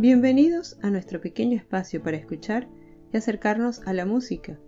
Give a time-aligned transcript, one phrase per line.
[0.00, 2.66] Bienvenidos a nuestro pequeño espacio para escuchar
[3.12, 4.58] y acercarnos a la música,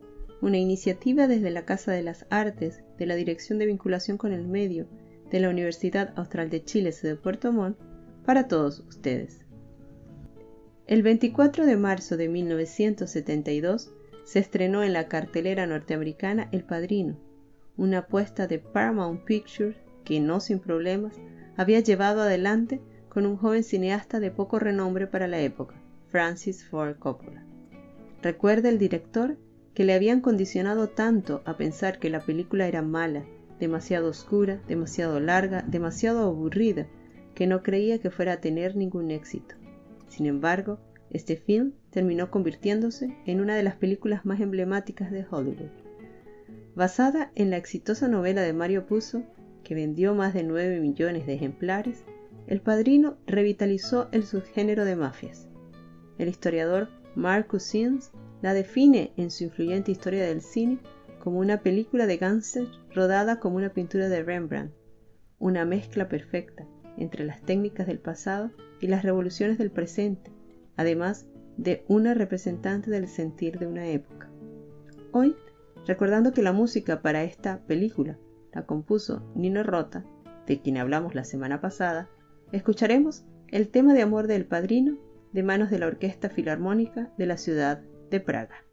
[0.42, 4.46] una iniciativa desde la Casa de las Artes de la Dirección de Vinculación con el
[4.46, 4.88] Medio
[5.30, 7.78] de la Universidad Austral de Chile de Puerto Montt
[8.26, 9.46] para todos ustedes.
[10.86, 13.90] El 24 de marzo de 1972
[14.24, 17.16] se estrenó en la cartelera norteamericana El Padrino,
[17.78, 21.18] una apuesta de Paramount Pictures que no sin problemas
[21.56, 25.74] había llevado adelante con un joven cineasta de poco renombre para la época,
[26.08, 27.44] Francis Ford Coppola.
[28.22, 29.36] Recuerda el director
[29.74, 33.26] que le habían condicionado tanto a pensar que la película era mala,
[33.60, 36.86] demasiado oscura, demasiado larga, demasiado aburrida,
[37.34, 39.56] que no creía que fuera a tener ningún éxito.
[40.08, 40.78] Sin embargo,
[41.10, 45.68] este film terminó convirtiéndose en una de las películas más emblemáticas de Hollywood.
[46.74, 49.22] Basada en la exitosa novela de Mario Puzo,
[49.64, 52.04] que vendió más de 9 millones de ejemplares,
[52.46, 55.48] El Padrino revitalizó el subgénero de mafias.
[56.18, 58.10] El historiador Marcus Sims
[58.42, 60.78] la define en su influyente historia del cine
[61.20, 64.74] como una película de gánster rodada como una pintura de Rembrandt,
[65.38, 66.66] una mezcla perfecta
[66.96, 68.50] entre las técnicas del pasado
[68.80, 70.30] y las revoluciones del presente,
[70.76, 74.30] además de una representante del sentir de una época.
[75.12, 75.36] Hoy,
[75.86, 78.18] recordando que la música para esta película
[78.52, 80.04] la compuso Nino Rota,
[80.46, 82.08] de quien hablamos la semana pasada,
[82.52, 84.98] escucharemos el tema de amor del padrino
[85.32, 88.64] de manos de la Orquesta Filarmónica de la ciudad de Praga.